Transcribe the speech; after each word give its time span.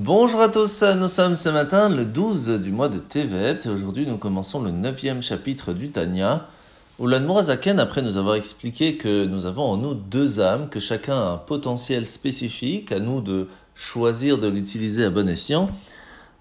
Bonjour 0.00 0.40
à 0.42 0.48
tous, 0.48 0.84
nous 0.84 1.08
sommes 1.08 1.34
ce 1.34 1.48
matin 1.48 1.88
le 1.88 2.04
12 2.04 2.60
du 2.60 2.70
mois 2.70 2.88
de 2.88 3.00
Tevet 3.00 3.58
et 3.64 3.68
aujourd'hui 3.68 4.06
nous 4.06 4.16
commençons 4.16 4.62
le 4.62 4.70
9e 4.70 5.20
chapitre 5.22 5.72
du 5.72 5.90
Tanya 5.90 6.46
où 7.00 7.08
l'Admorazaken, 7.08 7.80
après 7.80 8.00
nous 8.00 8.16
avoir 8.16 8.36
expliqué 8.36 8.96
que 8.96 9.24
nous 9.24 9.44
avons 9.44 9.64
en 9.64 9.76
nous 9.76 9.94
deux 9.94 10.38
âmes, 10.38 10.68
que 10.68 10.78
chacun 10.78 11.16
a 11.16 11.30
un 11.32 11.36
potentiel 11.36 12.06
spécifique, 12.06 12.92
à 12.92 13.00
nous 13.00 13.20
de 13.20 13.48
choisir 13.74 14.38
de 14.38 14.46
l'utiliser 14.46 15.04
à 15.04 15.10
bon 15.10 15.28
escient, 15.28 15.68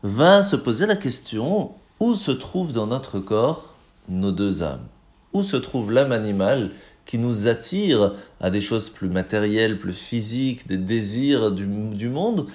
va 0.03 0.43
se 0.43 0.55
poser 0.55 0.85
la 0.85 0.95
question 0.95 1.71
où 1.99 2.13
se 2.13 2.29
trouvent 2.29 2.73
dans 2.73 2.85
notre 2.85 3.17
corps 3.17 3.73
nos 4.07 4.31
deux 4.31 4.61
âmes? 4.61 4.85
Où 5.33 5.41
se 5.41 5.57
trouve 5.57 5.91
l'âme 5.91 6.11
animale 6.11 6.73
qui 7.05 7.17
nous 7.17 7.47
attire 7.47 8.13
à 8.39 8.51
des 8.51 8.61
choses 8.61 8.89
plus 8.89 9.09
matérielles, 9.09 9.79
plus 9.79 9.97
physiques, 9.97 10.67
des 10.67 10.77
désirs 10.77 11.49
du 11.49 11.65
monde? 12.07 12.45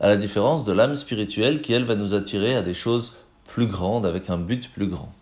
À 0.00 0.08
la 0.08 0.16
différence 0.16 0.64
de 0.64 0.72
l'âme 0.72 0.94
spirituelle 0.94 1.60
qui, 1.60 1.72
elle, 1.72 1.84
va 1.84 1.94
nous 1.94 2.14
attirer 2.14 2.54
à 2.54 2.62
des 2.62 2.74
choses 2.74 3.12
plus 3.46 3.66
grandes, 3.66 4.06
avec 4.06 4.30
un 4.30 4.38
but 4.38 4.70
plus 4.72 4.88
grand. 4.88 5.12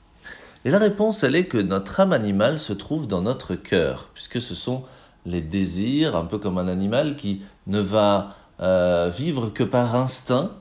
Et 0.65 0.71
la 0.71 0.79
réponse, 0.79 1.25
elle 1.25 1.35
est 1.35 1.47
que 1.47 1.59
notre 1.59 2.01
âme 2.01 2.13
animale 2.13 2.59
se 2.59 2.73
trouve 2.73 3.07
dans 3.07 3.21
notre 3.21 3.55
cœur, 3.55 4.11
puisque 4.15 4.41
ce 4.41 4.55
sont 4.55 4.85
les 5.27 5.41
désirs, 5.41 6.17
un 6.17 6.25
peu 6.25 6.39
comme 6.39 6.59
un 6.59 6.69
animal 6.69 7.17
qui 7.17 7.43
ne 7.67 7.81
va 7.81 8.37
euh, 8.61 9.11
vivre 9.13 9.51
que 9.51 9.65
par 9.65 9.95
instinct, 9.95 10.53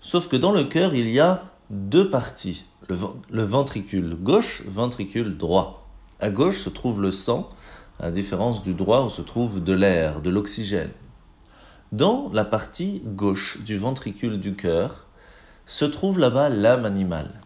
sauf 0.00 0.28
que 0.28 0.36
dans 0.36 0.52
le 0.52 0.64
cœur, 0.64 0.94
il 0.94 1.08
y 1.08 1.20
a 1.20 1.44
deux 1.70 2.10
parties, 2.10 2.64
le, 2.88 2.96
le 3.30 3.42
ventricule 3.42 4.16
gauche, 4.20 4.62
ventricule 4.66 5.36
droit. 5.36 5.86
À 6.20 6.30
gauche 6.30 6.58
se 6.58 6.68
trouve 6.68 7.00
le 7.00 7.10
sang, 7.10 7.48
à 7.98 8.06
la 8.06 8.10
différence 8.10 8.62
du 8.62 8.74
droit 8.74 9.02
où 9.02 9.08
se 9.08 9.22
trouve 9.22 9.62
de 9.62 9.72
l'air, 9.72 10.20
de 10.20 10.30
l'oxygène. 10.30 10.90
Dans 11.96 12.28
la 12.34 12.44
partie 12.44 13.00
gauche 13.06 13.62
du 13.62 13.78
ventricule 13.78 14.38
du 14.38 14.54
cœur 14.54 15.06
se 15.64 15.86
trouve 15.86 16.18
là-bas 16.18 16.50
l'âme 16.50 16.84
animale, 16.84 17.40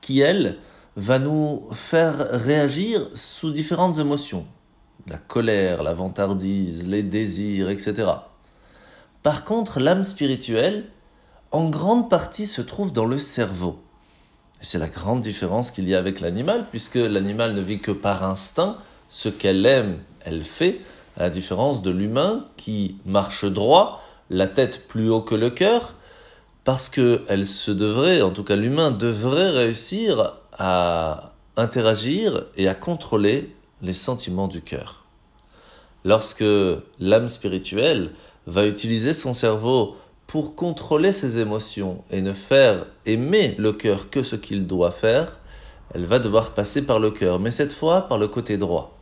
qui, 0.00 0.20
elle, 0.20 0.56
va 0.96 1.18
nous 1.18 1.68
faire 1.72 2.16
réagir 2.30 3.06
sous 3.12 3.50
différentes 3.50 3.98
émotions. 3.98 4.46
La 5.06 5.18
colère, 5.18 5.82
la 5.82 5.92
vantardise, 5.92 6.88
les 6.88 7.02
désirs, 7.02 7.68
etc. 7.68 8.10
Par 9.22 9.44
contre, 9.44 9.78
l'âme 9.78 10.04
spirituelle, 10.04 10.88
en 11.50 11.68
grande 11.68 12.08
partie, 12.08 12.46
se 12.46 12.62
trouve 12.62 12.94
dans 12.94 13.04
le 13.04 13.18
cerveau. 13.18 13.78
C'est 14.62 14.78
la 14.78 14.88
grande 14.88 15.20
différence 15.20 15.70
qu'il 15.70 15.86
y 15.86 15.94
a 15.94 15.98
avec 15.98 16.20
l'animal, 16.20 16.64
puisque 16.70 16.94
l'animal 16.94 17.52
ne 17.52 17.60
vit 17.60 17.80
que 17.80 17.92
par 17.92 18.24
instinct, 18.24 18.78
ce 19.06 19.28
qu'elle 19.28 19.66
aime, 19.66 19.98
elle 20.24 20.44
fait, 20.44 20.80
à 21.18 21.24
la 21.24 21.30
différence 21.30 21.82
de 21.82 21.90
l'humain 21.90 22.46
qui 22.56 22.96
marche 23.04 23.44
droit, 23.44 24.02
la 24.30 24.46
tête 24.46 24.86
plus 24.86 25.10
haut 25.10 25.20
que 25.20 25.34
le 25.34 25.50
cœur, 25.50 25.94
parce 26.64 26.88
que 26.88 27.22
elle 27.28 27.46
se 27.46 27.72
devrait, 27.72 28.22
en 28.22 28.30
tout 28.30 28.44
cas 28.44 28.54
l'humain 28.54 28.92
devrait 28.92 29.50
réussir 29.50 30.34
à 30.56 31.32
interagir 31.56 32.44
et 32.56 32.68
à 32.68 32.74
contrôler 32.74 33.52
les 33.82 33.92
sentiments 33.92 34.48
du 34.48 34.62
cœur. 34.62 35.06
Lorsque 36.04 36.44
l'âme 37.00 37.28
spirituelle 37.28 38.10
va 38.46 38.66
utiliser 38.66 39.12
son 39.12 39.32
cerveau 39.32 39.96
pour 40.28 40.54
contrôler 40.54 41.12
ses 41.12 41.40
émotions 41.40 42.04
et 42.10 42.20
ne 42.20 42.32
faire 42.32 42.86
aimer 43.06 43.56
le 43.58 43.72
cœur 43.72 44.08
que 44.08 44.22
ce 44.22 44.36
qu'il 44.36 44.66
doit 44.66 44.92
faire, 44.92 45.38
elle 45.94 46.04
va 46.04 46.20
devoir 46.20 46.54
passer 46.54 46.82
par 46.82 47.00
le 47.00 47.10
cœur, 47.10 47.40
mais 47.40 47.50
cette 47.50 47.72
fois 47.72 48.02
par 48.02 48.18
le 48.18 48.28
côté 48.28 48.56
droit 48.56 48.97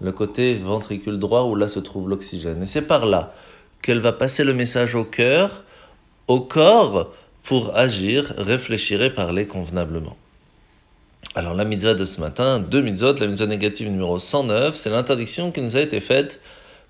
le 0.00 0.12
côté 0.12 0.54
ventricule 0.54 1.18
droit 1.18 1.42
où 1.44 1.54
là 1.54 1.68
se 1.68 1.80
trouve 1.80 2.08
l'oxygène. 2.08 2.62
Et 2.62 2.66
c'est 2.66 2.82
par 2.82 3.06
là 3.06 3.34
qu'elle 3.82 4.00
va 4.00 4.12
passer 4.12 4.44
le 4.44 4.54
message 4.54 4.94
au 4.94 5.04
cœur, 5.04 5.64
au 6.26 6.40
corps, 6.40 7.12
pour 7.44 7.74
agir, 7.76 8.34
réfléchir 8.36 9.02
et 9.02 9.10
parler 9.10 9.46
convenablement. 9.46 10.16
Alors 11.34 11.54
la 11.54 11.64
mitzvah 11.64 11.94
de 11.94 12.04
ce 12.04 12.20
matin, 12.20 12.58
deux 12.58 12.82
mitzvot, 12.82 13.14
la 13.14 13.26
mitzvah 13.26 13.46
négative 13.46 13.90
numéro 13.90 14.18
109, 14.18 14.74
c'est 14.76 14.90
l'interdiction 14.90 15.50
qui 15.50 15.60
nous 15.60 15.76
a 15.76 15.80
été 15.80 16.00
faite 16.00 16.40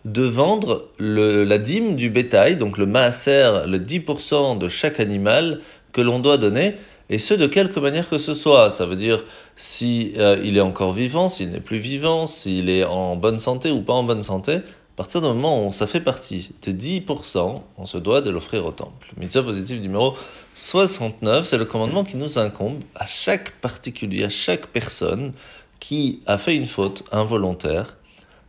de 0.05 0.23
vendre 0.23 0.89
le, 0.99 1.45
la 1.45 1.59
dîme 1.59 1.97
du 1.97 2.11
bétail, 2.11 2.57
donc 2.57 2.79
le 2.79 2.87
maaser, 2.87 3.67
le 3.67 3.79
10% 3.79 4.59
de 4.59 4.69
chaque 4.69 5.01
animal 5.01 5.61
que 5.93 6.01
l'on 6.01 6.19
doit 6.19 6.39
donner, 6.39 6.75
et 7.11 7.19
ce 7.19 7.35
de 7.35 7.47
quelque 7.47 7.81
manière 7.81 8.09
que 8.09 8.19
ce 8.19 8.35
soit. 8.35 8.71
Ça 8.71 8.87
veut 8.87 8.97
dire 8.97 9.25
si 9.57 10.13
euh, 10.17 10.41
il 10.45 10.57
est 10.57 10.63
encore 10.63 10.93
vivant, 10.93 11.29
s'il 11.29 11.51
n'est 11.51 11.61
plus 11.61 11.79
vivant, 11.79 12.27
s'il 12.27 12.69
est 12.69 12.85
en 12.85 13.17
bonne 13.17 13.39
santé 13.39 13.71
ou 13.71 13.83
pas 13.83 13.95
en 13.95 14.05
bonne 14.05 14.23
santé. 14.23 14.57
À 14.57 15.03
partir 15.03 15.21
du 15.21 15.29
moment 15.29 15.67
où 15.67 15.73
ça 15.73 15.87
fait 15.87 16.01
partie 16.01 16.51
des 16.63 16.75
10%, 16.75 17.63
on 17.77 17.87
se 17.87 17.99
doit 17.99 18.21
de 18.21 18.31
l'offrir 18.31 18.67
au 18.67 18.73
temple. 18.73 19.13
Mitzvah 19.17 19.45
positive 19.45 19.81
numéro 19.81 20.15
69, 20.55 21.47
c'est 21.47 21.57
le 21.57 21.65
commandement 21.67 22.03
qui 22.03 22.17
nous 22.17 22.39
incombe 22.39 22.81
à 22.97 23.07
chaque 23.07 23.53
particulier, 23.61 24.25
à 24.25 24.29
chaque 24.29 24.67
personne 24.67 25.33
qui 25.79 26.21
a 26.27 26.37
fait 26.37 26.57
une 26.57 26.67
faute 26.67 27.05
involontaire, 27.13 27.97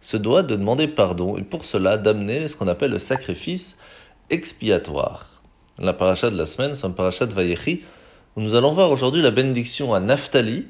se 0.02 0.18
doit 0.18 0.42
de 0.42 0.56
demander 0.56 0.88
pardon 0.88 1.38
et 1.38 1.44
pour 1.44 1.66
cela 1.66 1.98
d'amener 1.98 2.48
ce 2.48 2.56
qu'on 2.56 2.68
appelle 2.68 2.92
le 2.92 3.00
sacrifice 3.00 3.80
expiatoire. 4.32 5.44
La 5.78 5.94
paracha 5.94 6.32
de 6.32 6.38
la 6.38 6.48
semaine, 6.48 6.74
c'est 6.74 6.88
un 6.88 6.92
paracha 6.92 7.28
de 7.28 7.34
Vayechi, 7.34 7.84
nous 8.40 8.56
allons 8.56 8.72
voir 8.72 8.90
aujourd'hui 8.90 9.22
la 9.22 9.32
bénédiction 9.32 9.94
à 9.94 10.00
Naphtali, 10.00 10.66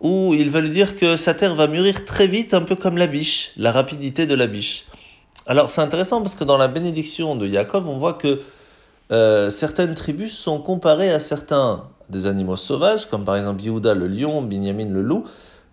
où 0.00 0.32
il 0.32 0.48
va 0.48 0.60
lui 0.60 0.70
dire 0.70 0.96
que 0.96 1.16
sa 1.16 1.34
terre 1.34 1.54
va 1.54 1.66
mûrir 1.66 2.06
très 2.06 2.26
vite, 2.26 2.54
un 2.54 2.62
peu 2.62 2.74
comme 2.74 2.96
la 2.96 3.06
biche, 3.06 3.52
la 3.58 3.70
rapidité 3.70 4.24
de 4.24 4.34
la 4.34 4.46
biche. 4.46 4.86
Alors 5.46 5.70
c'est 5.70 5.82
intéressant 5.82 6.22
parce 6.22 6.34
que 6.34 6.44
dans 6.44 6.56
la 6.56 6.68
bénédiction 6.68 7.36
de 7.36 7.46
Yaakov, 7.46 7.86
on 7.86 7.98
voit 7.98 8.14
que 8.14 8.40
euh, 9.12 9.50
certaines 9.50 9.94
tribus 9.94 10.36
sont 10.36 10.58
comparées 10.58 11.10
à 11.10 11.20
certains 11.20 11.84
des 12.08 12.26
animaux 12.26 12.56
sauvages, 12.56 13.06
comme 13.06 13.24
par 13.24 13.36
exemple 13.36 13.62
Yehuda 13.62 13.94
le 13.94 14.06
lion, 14.06 14.40
Binyamin 14.40 14.88
le 14.88 15.02
loup, 15.02 15.26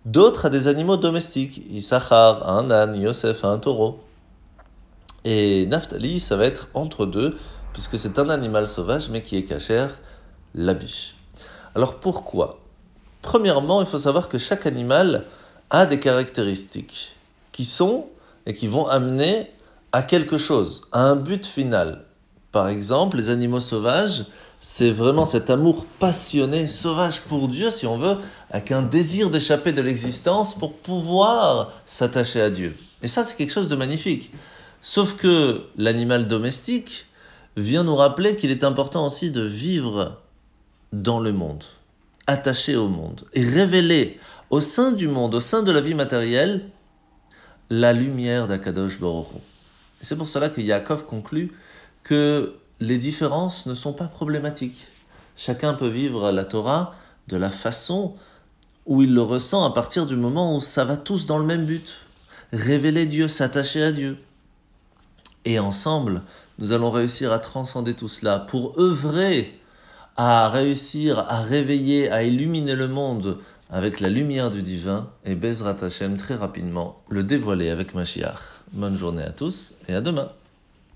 d'autres 0.04 0.46
à 0.46 0.50
des 0.50 0.68
animaux 0.68 0.98
domestiques, 0.98 1.62
Issachar 1.70 2.48
un 2.48 2.70
âne, 2.70 3.00
Yosef 3.00 3.44
un 3.44 3.58
taureau. 3.58 3.98
Et 5.24 5.64
Naphtali, 5.66 6.20
ça 6.20 6.36
va 6.36 6.44
être 6.44 6.68
entre 6.74 7.06
deux, 7.06 7.36
puisque 7.72 7.98
c'est 7.98 8.18
un 8.18 8.28
animal 8.28 8.68
sauvage 8.68 9.08
mais 9.08 9.22
qui 9.22 9.36
est 9.36 9.44
cachère 9.44 9.98
la 10.54 10.74
biche. 10.74 11.14
Alors 11.74 11.96
pourquoi? 12.00 12.60
Premièrement, 13.22 13.80
il 13.80 13.86
faut 13.86 13.98
savoir 13.98 14.28
que 14.28 14.38
chaque 14.38 14.66
animal 14.66 15.24
a 15.70 15.86
des 15.86 15.98
caractéristiques 15.98 17.14
qui 17.52 17.64
sont 17.64 18.06
et 18.46 18.54
qui 18.54 18.68
vont 18.68 18.86
amener 18.86 19.50
à 19.92 20.02
quelque 20.02 20.38
chose, 20.38 20.82
à 20.92 21.02
un 21.02 21.16
but 21.16 21.44
final. 21.46 22.04
Par 22.52 22.68
exemple, 22.68 23.16
les 23.16 23.28
animaux 23.28 23.60
sauvages, 23.60 24.24
c'est 24.60 24.90
vraiment 24.90 25.26
cet 25.26 25.50
amour 25.50 25.86
passionné, 25.98 26.66
sauvage 26.66 27.20
pour 27.22 27.48
Dieu, 27.48 27.70
si 27.70 27.86
on 27.86 27.96
veut, 27.96 28.16
avec 28.50 28.72
un 28.72 28.82
désir 28.82 29.30
d'échapper 29.30 29.72
de 29.72 29.82
l'existence 29.82 30.54
pour 30.54 30.72
pouvoir 30.74 31.72
s'attacher 31.86 32.40
à 32.40 32.50
Dieu. 32.50 32.76
Et 33.02 33.08
ça, 33.08 33.24
c'est 33.24 33.36
quelque 33.36 33.52
chose 33.52 33.68
de 33.68 33.76
magnifique. 33.76 34.32
Sauf 34.80 35.16
que 35.16 35.62
l'animal 35.76 36.26
domestique 36.26 37.06
vient 37.56 37.84
nous 37.84 37.96
rappeler 37.96 38.36
qu'il 38.36 38.50
est 38.50 38.64
important 38.64 39.06
aussi 39.06 39.30
de 39.30 39.42
vivre 39.42 40.18
dans 40.92 41.20
le 41.20 41.32
monde, 41.32 41.64
attaché 42.26 42.76
au 42.76 42.88
monde, 42.88 43.24
et 43.32 43.42
révéler 43.42 44.18
au 44.50 44.60
sein 44.60 44.92
du 44.92 45.08
monde, 45.08 45.34
au 45.34 45.40
sein 45.40 45.62
de 45.62 45.72
la 45.72 45.80
vie 45.80 45.94
matérielle, 45.94 46.70
la 47.70 47.92
lumière 47.92 48.46
d'Akadosh 48.46 48.98
Baruch 49.00 49.26
C'est 50.00 50.16
pour 50.16 50.28
cela 50.28 50.48
que 50.48 50.60
Yaakov 50.60 51.04
conclut 51.04 51.52
que 52.02 52.54
les 52.80 52.96
différences 52.96 53.66
ne 53.66 53.74
sont 53.74 53.92
pas 53.92 54.06
problématiques. 54.06 54.88
Chacun 55.36 55.74
peut 55.74 55.88
vivre 55.88 56.30
la 56.30 56.44
Torah 56.44 56.94
de 57.28 57.36
la 57.36 57.50
façon 57.50 58.14
où 58.86 59.02
il 59.02 59.12
le 59.12 59.20
ressent 59.20 59.64
à 59.64 59.74
partir 59.74 60.06
du 60.06 60.16
moment 60.16 60.56
où 60.56 60.60
ça 60.60 60.84
va 60.84 60.96
tous 60.96 61.26
dans 61.26 61.38
le 61.38 61.44
même 61.44 61.66
but. 61.66 61.94
Révéler 62.52 63.04
Dieu, 63.04 63.28
s'attacher 63.28 63.82
à 63.82 63.92
Dieu. 63.92 64.16
Et 65.44 65.58
ensemble, 65.58 66.22
nous 66.58 66.72
allons 66.72 66.90
réussir 66.90 67.32
à 67.32 67.38
transcender 67.38 67.94
tout 67.94 68.08
cela 68.08 68.38
pour 68.38 68.78
œuvrer 68.78 69.57
à 70.18 70.48
réussir 70.48 71.20
à 71.20 71.40
réveiller, 71.40 72.10
à 72.10 72.24
illuminer 72.24 72.74
le 72.74 72.88
monde 72.88 73.38
avec 73.70 74.00
la 74.00 74.08
lumière 74.08 74.50
du 74.50 74.62
divin 74.62 75.08
et 75.24 75.36
Bezrat 75.36 75.76
Hashem 75.80 76.16
très 76.16 76.34
rapidement 76.34 76.98
le 77.08 77.22
dévoiler 77.22 77.70
avec 77.70 77.94
Mashiach. 77.94 78.64
Bonne 78.72 78.98
journée 78.98 79.22
à 79.22 79.30
tous 79.30 79.74
et 79.86 79.94
à 79.94 80.00
demain. 80.00 80.28